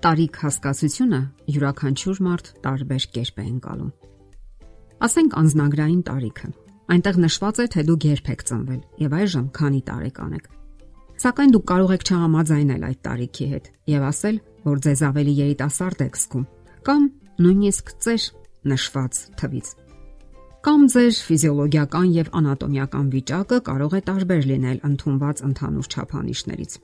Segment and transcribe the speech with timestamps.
[0.00, 1.18] Տարիք հասկացությունը
[1.52, 3.90] յուրաքանչյուր մարդ տարբեր կերպ է ընկալում։
[5.04, 6.48] Ասենք անznագրային տարիքը։
[6.94, 10.48] Այնտեղ նշված է, թե դուք երբ եք ծնվել եւ այժմ քանի տարեկան եք։
[11.20, 14.40] Սակայն դուք կարող եք չհամաձայնել այդ տարիքի հետ եւ ասել,
[14.70, 16.48] որ ձեզ ավելի երիտասարդ եք զգում,
[16.88, 17.06] կամ
[17.44, 18.24] նույնիսկ ծեր
[18.72, 19.68] նշված թվից
[20.60, 26.74] կամ ձեր ֆիզիոլոգիական եւ անատոմիական վիճակը կարող է տարբեր լինել ընդունված ընդհանուր չափանիշներից։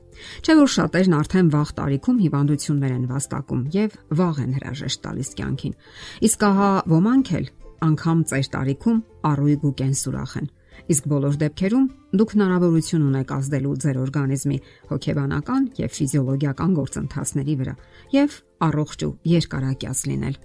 [0.40, 5.76] Չէ՞ որ շատերն արդեն վաղ տարիքում հիվանդություններ են վաստակում եւ վաղ են հրաժեշտ տալիս կյանքին։
[6.24, 7.46] Իսկ ահա ոմանք էլ
[7.84, 8.98] անգամ ծեր տարիքում
[9.36, 10.50] առույգ ու կենսուրախ են։
[10.96, 11.86] Իսկ բոլոր դեպքերում
[12.16, 14.58] դուք հնարավորություն ունեք ազդելու ձեր օրգանիզմի
[14.88, 17.74] հոգեբանական եւ ֆիզիոլոգիական գործընթացների վրա
[18.16, 18.36] եւ
[18.66, 20.36] առողջ ու երկարակյաց լինել։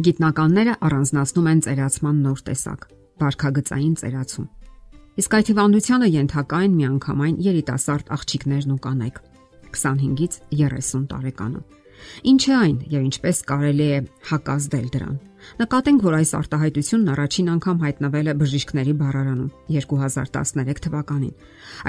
[0.00, 2.84] Գիտնականները առանձնացնում են ծերացման նոր տեսակ՝
[3.20, 4.46] վարքագծային ծերացում։
[5.20, 9.18] Իսկ այդ հիվանդությանը ենթակա են միանգամայն երիտասարդ աղջիկներն ու կանայք
[9.74, 11.66] 25-ից 30 տարեկանում։
[12.32, 15.16] Ինչ է այն եւ ինչպես կարելի է հակազդել դրան։
[15.60, 21.34] Նկատենք, որ այս արտահայտությունն առաջին անգամ հայտնվել է բժիշկների բառարանում 2013 թվականին։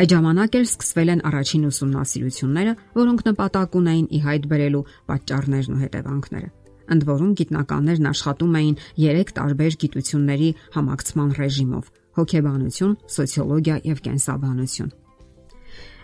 [0.01, 5.83] Այդ ժամանակ էլ սկսվել են առաջին ուսումնասիրությունները, որոնք նպատակ ունեին ի հայտ բերելու պատճառներն ու
[5.85, 6.51] հետևանքները
[6.95, 11.85] ընդ որում գիտնականներն աշխատում էին 3 տարբեր գիտությունների համակցման ռեժիմով՝
[12.19, 14.91] հոգեբանություն, սոցիոլոգիա եւ կենսաբանություն։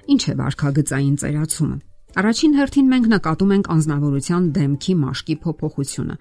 [0.07, 1.77] Ինչ է վարքագծային ծերացումը։
[2.17, 6.15] Առաջին հերթին մենք նկատում ենք անznավորության դեմքի մաշկի փոփոխությունը,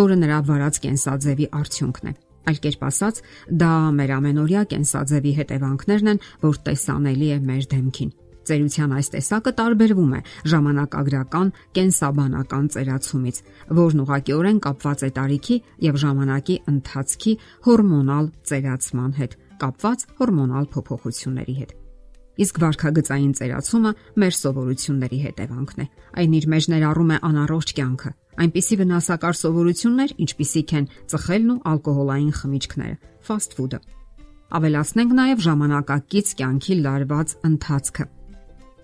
[0.00, 2.14] որը նրա վարած կենսաձևի արդյունքն է։
[2.46, 3.22] Այլ կերպ ասած,
[3.62, 8.14] դա մեր ամենօրյա կենսաձևի հետևանքներն են, որ տեսանելի է մեր դեմքին։
[8.46, 10.20] Ծերության այս տեսակը տարբերվում է
[10.52, 13.40] ժամանակագրական կենսաբանական ծերացումից,
[13.80, 17.32] որն ուղղակիորեն կապված է տարիքի եւ ժամանակի ընթացքի
[17.66, 19.34] հորմոնալ ծերացման հետ,
[19.66, 21.74] կապված հորմոնալ փոփոխությունների հետ։
[22.36, 25.86] Իսկ վարքագծային ծերացումը մեր սովորությունների հետևանքն է։
[26.20, 28.10] Այն իր մեջ ներառում է անառողջ կյանքը,
[28.44, 33.80] այնպիսի վնասակար սովորություններ, ինչպիսիք են ծխելն ու ալկոհոլային խմիչքները, ֆաստ ֆուդը։
[34.56, 38.04] Ավելացնենք նաև ժամանակակից կյանքի լարված ընթացքը,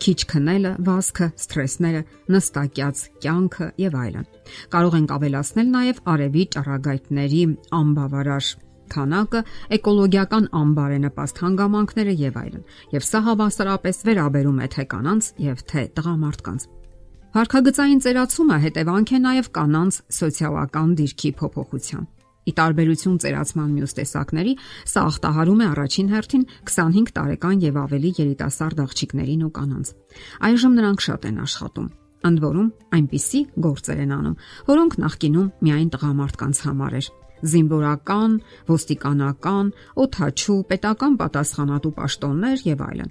[0.03, 2.03] քիչ քնելը, վազքը, սթրեսները,
[2.35, 4.29] նստակյաց կյանքը եւ այլն։
[4.75, 7.43] Կարող ենք ավելացնել նաեւ արևի ճառագայթների
[7.79, 8.49] անբավարար
[8.93, 9.43] քանակը,
[9.79, 12.65] էկոլոգիական անբարենպաստ հանգամանքները եւ այլն։
[12.97, 16.67] Եվ սա հավասարապես վերաբերում է թե կանանց եւ թե տղամարդկանց։
[17.33, 22.11] Վարքագծային ծերացումը հետևանք է նաև կանանց սոցիալական դիրքի փոփոխության։
[22.43, 24.53] Ի տարբերություն ծերացման մյուս տեսակների,
[24.93, 29.93] սա ախտահարում է առաջին հերթին 25 տարեկան եւ ավելի երիտասարդ աղջիկներին ու կանանց։
[30.51, 31.89] Այժմ նրանք շատ են աշխատում։
[32.23, 34.37] Ընդ որում, այնպիսի գործեր են անում,
[34.73, 37.09] որոնք նախկինում միայն տղամարդկանց համար էր.
[37.43, 38.35] զինվորական,
[38.71, 43.11] ոստիկանական, օթաչու, պետական պատասխանատու պաշտոններ եւ այլն։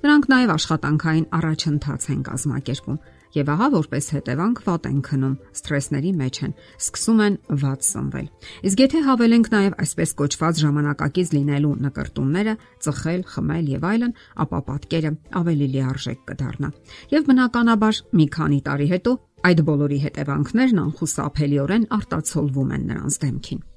[0.00, 2.98] Նրանք նաև աշխատանքային առաջընթաց են կազմակերպում
[3.36, 8.26] եւ ահա որպես հետևանք վատ են քնում, սթրեսների մեջ են, սկսում են վատ սնվել։
[8.70, 12.54] Իսկ եթե հավելենք նաեւ այսպես կոչված ժամանակակից լինելու նկարտումները,
[12.86, 14.14] ծխել, խմել եւ այլն,
[14.44, 16.70] ապա պատկերը ավելի լիարժեք կդառնա։
[17.14, 19.16] Եվ բնականաբար մի քանի տարի հետո
[19.50, 23.68] այդ բոլորի հետևանքներն անխուսափելիորեն արտացոլվում են նրանց դեմքին։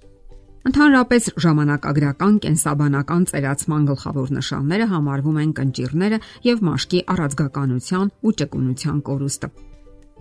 [0.63, 9.49] Ընդհանրապես ժամանակագրական կենսաբանական ծերացման գլխավոր նշանները համարվում են կնճիրները եւ մաշկի առածգականության ու ճկունության կորուստը։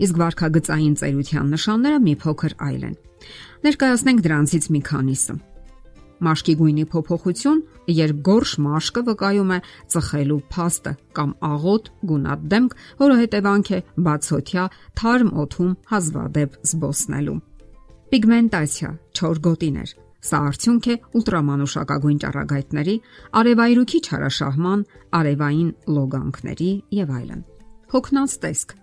[0.03, 2.98] Իսկ վարքագծային ծերության նշանները մի փոքր այլ են։
[3.69, 5.38] Ներկայացնենք դրանցից մի քանիսը։
[6.26, 7.62] Մաշկի գույնի փոփոխություն,
[8.03, 9.59] երբ գորշ մաշկը վկայում է
[9.94, 14.69] ծխելու փաստը կամ աղոտ գունատ դեմք, որը հետևանք է բացօթյա
[15.03, 17.42] թարմ օթում հազվադեպ զբոսնելու։
[18.12, 19.91] Պիգմենտացիա, չոր գոտիներ,
[20.22, 22.94] Սա արդյունք է ուլտրամանուշակագույն ճառագայթների,
[23.41, 24.84] արևայրուքի չարաշահման,
[25.19, 27.41] արևային լոգանքների եւ այլն։
[27.93, 28.75] Հոգնած տեսք,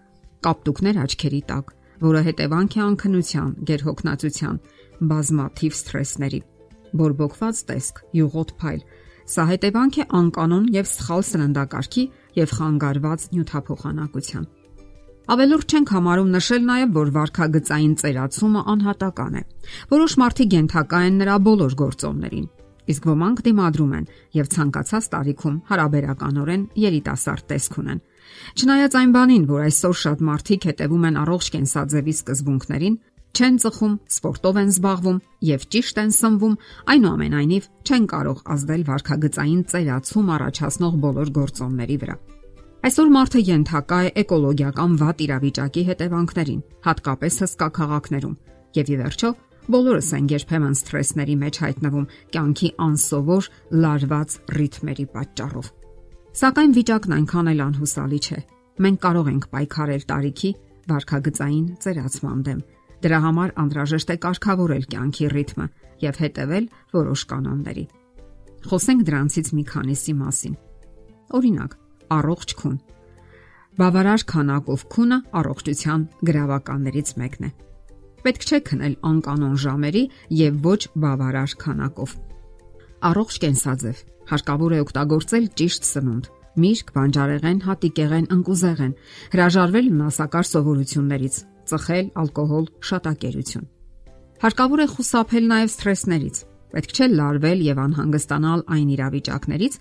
[0.49, 1.71] կապտուկներ աչքերի տակ,
[2.03, 4.59] որը հետևանք է անքնության, գերհոգնածության,
[5.13, 6.41] բազմաթիվ սթրեսների։
[6.99, 8.85] Բորբոքված տեսք, յուղոտ փայլ,
[9.29, 12.05] սա հետևանք է անկանոն եւ սխալ սննդակարգի
[12.39, 14.47] եւ խանգարված նյութափոխանակության։
[15.29, 19.41] Ավելորդ չենք համարում նշել նաև, որ վարքագծային ծերացումը անհատական է։
[19.91, 22.47] Որոշ մարդիկ ենթակա են նրա բոլոր գործոններին,
[22.89, 24.07] իսկ ոմանք դիմադրում են
[24.39, 28.01] եւ ցանկացած տարիքում հարաբերականորեն երիտասարդ տեսք ունեն։
[28.57, 32.97] Չնայած այն բանին, որ այսօր շատ մարդիկ հետևում են առողջ կենսաձևի սկզբունքներին,
[33.29, 36.57] չեն ծխում, սպորտով են զբաղվում եւ ճիշտ են սնվում,
[36.89, 42.17] այնուամենայնիվ չեն կարող ազդել վարքագծային ծերացում առաջացնող բոլոր գործոնների վրա։
[42.79, 48.35] Այսօր մարդը ենթակա է էկոլոգիական վատ իրավիճակի հետևանքներին, հատկապես հսկա քաղաքներում,
[48.79, 49.31] եւ ի վերջո
[49.75, 52.05] բոլորս են երբեմն սթրեսների մեջ հայտնվում
[52.35, 53.49] կյանքի անսովոր
[53.83, 55.67] լարված ռիթմերի պատճառով։
[56.39, 58.39] Սակայն վիճակն այնքան էլ անհուսալի չէ։
[58.79, 60.51] Մենք կարող ենք պայքարել տարիքի,
[60.89, 62.63] վարքագծային ծերացման դեմ։
[63.03, 65.67] Դրա համար անհրաժեշտ է կարգավորել կյանքի ռիթմը
[66.07, 66.65] եւ հետեւել
[66.95, 67.85] որոշ կանոնների։
[68.71, 70.57] Խոսենք դրանցից մի քանիսի մասին։
[71.39, 71.71] Օրինակ,
[72.17, 72.77] առողջ քուն։
[73.79, 77.51] Բավարար քանակով քունը առողջության գրավականներից մեկն է։
[78.19, 80.03] Պետք չէ քնել անկանոն ժամերի
[80.39, 82.15] եւ ոչ բավարար քանակով։
[83.09, 86.25] Առողջ կենսաձև հարկավոր է օգտագործել ճիշտ սնունդ,
[86.59, 88.93] միրգ, բանջարեղեն, հատիկեղեն, ընկուզեղեն,
[89.33, 91.35] հրաժարվել վնասակար սովորություններից,
[91.69, 93.67] ծխել ալկոհոլ, շատակերություն։
[94.39, 96.37] Հարկավոր է խուսափել նաև սթրեսներից։
[96.69, 99.73] Պետք չէ լարվել եւ անհանգստանալ այն իրավիճակներից,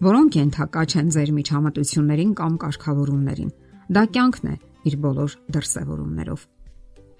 [0.00, 3.50] որոնք ենթակա չեն ձեր միջամտություններին կամ կարգավորումներին։
[3.90, 4.54] Դա կյանքն է
[4.90, 6.44] իր բոլոր դրսևորումներով։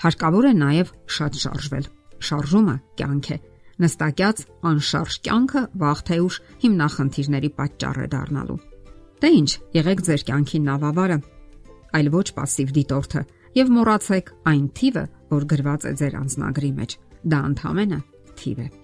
[0.00, 1.88] Հարկավոր է նաև շատ շարժվել։
[2.30, 3.38] Շարժումը կյանք է։
[3.80, 8.58] Նստակյաց անշարժ կյանքը վաղ թե ուշ հիմնախնդիրների պատճառ է դառնալու։
[9.20, 11.18] Դե ինչ, եղեք ձեր կյանքի նավավարը,
[12.00, 13.24] այլ ոչ пассив դիտորդը
[13.60, 18.83] եւ մոռացեք այն թիվը, որ գրված է ձեր անձնագրի մեջ։ Դա ընդհանրապես թիվ է։